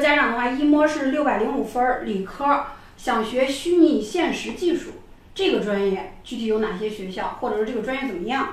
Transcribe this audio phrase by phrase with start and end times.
[0.00, 2.64] 家长的话，一模是六百零五分儿，理科，
[2.96, 4.90] 想学虚拟现实技术
[5.34, 8.48] 这个专业，具体有哪些学校，或者说这个专业怎么样？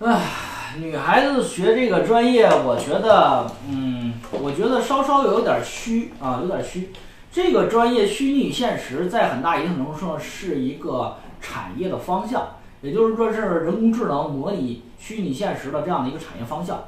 [0.00, 6.90] 唉，女孩子学这个专业，我觉得，嗯，我觉得稍稍有点虚啊，有点虚。
[7.30, 16.84] 这个专业虚拟现实在很大一定程度上是一个产业的方向，也就是说是人工智能模拟虚拟现实的这样的一个产业方向。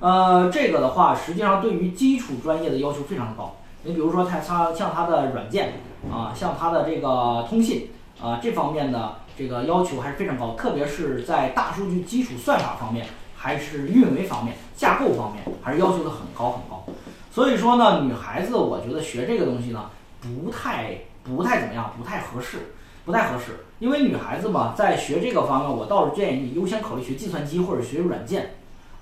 [0.00, 3.56] 呃，这个的话，实际上对于基础专业的要求非常的高。
[3.82, 9.16] 你比如说它它像它的软件啊，像它的这个通信啊这方面的。
[9.36, 13.04] 这个要求还是非常高，特别是在大数据基础算法方面，
[13.34, 16.84] 还是运维方面、架构方面，还是要求的很高很高。
[17.32, 19.90] 所以说呢，女孩子我觉得学这个东西呢，
[20.20, 23.64] 不太不太怎么样，不太合适，不太合适。
[23.80, 28.54] 因为女孩子嘛，在学这个方面，我倒是建议你优先考虑学计算机或者学软件。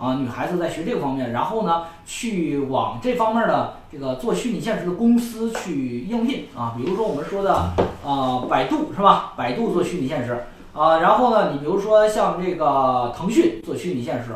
[0.02, 7.70] 啊，女孩子在学这个方面，然后呢，去往这方面的这个做虚拟现实的公司去应聘啊，比如说我们说的
[8.04, 9.32] 呃百度是吧？
[9.36, 14.30] 百度做虚拟现实啊，然后呢，你比如说像这个腾讯做虚拟现实，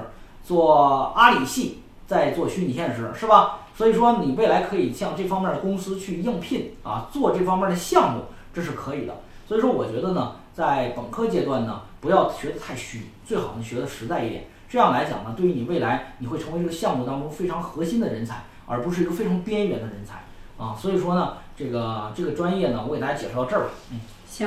[0.45, 3.59] 做阿里系在做虚拟现实是吧？
[3.75, 8.21] 所以说你未来可以向这方面的公司去应聘啊，做这方面的项目，
[8.55, 9.15] 这是可以的。
[9.49, 14.45] 所以说我觉得呢，在本科阶段呢，不要学的太虚，最好呢学的实在一点。
[14.77, 20.23] 这样来讲呢，对于你未来，你会成为这个项目当中非常核心的人才，而不是一个非常边缘的人才
[20.63, 20.77] 啊。
[20.79, 23.71] 所以说呢，这个这个专业呢，我给大家介绍到这儿吧。
[23.91, 24.47] 嗯，行。